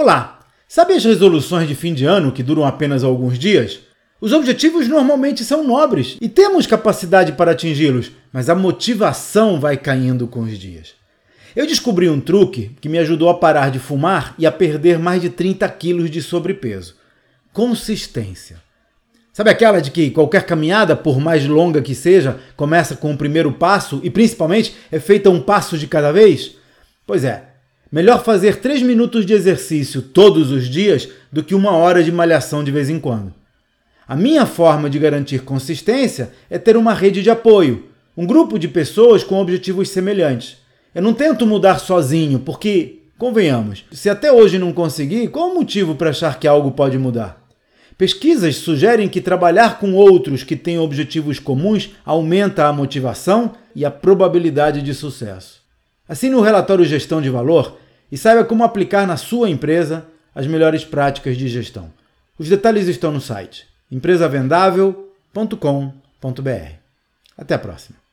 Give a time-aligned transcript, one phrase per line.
[0.00, 0.38] Olá!
[0.68, 3.80] Sabe as resoluções de fim de ano que duram apenas alguns dias?
[4.20, 10.28] Os objetivos normalmente são nobres e temos capacidade para atingi-los, mas a motivação vai caindo
[10.28, 10.94] com os dias.
[11.56, 15.20] Eu descobri um truque que me ajudou a parar de fumar e a perder mais
[15.20, 16.94] de 30 quilos de sobrepeso:
[17.52, 18.62] consistência.
[19.32, 23.50] Sabe aquela de que qualquer caminhada, por mais longa que seja, começa com o primeiro
[23.50, 26.54] passo e principalmente é feita um passo de cada vez?
[27.04, 27.47] Pois é,
[27.90, 32.62] Melhor fazer 3 minutos de exercício todos os dias do que uma hora de malhação
[32.62, 33.32] de vez em quando.
[34.06, 38.68] A minha forma de garantir consistência é ter uma rede de apoio, um grupo de
[38.68, 40.58] pessoas com objetivos semelhantes.
[40.94, 45.94] Eu não tento mudar sozinho, porque, convenhamos, se até hoje não consegui, qual o motivo
[45.94, 47.42] para achar que algo pode mudar?
[47.96, 53.90] Pesquisas sugerem que trabalhar com outros que têm objetivos comuns aumenta a motivação e a
[53.90, 55.57] probabilidade de sucesso.
[56.08, 57.78] Assine o relatório Gestão de Valor
[58.10, 61.92] e saiba como aplicar na sua empresa as melhores práticas de gestão.
[62.38, 66.72] Os detalhes estão no site empresavendável.com.br.
[67.36, 68.07] Até a próxima.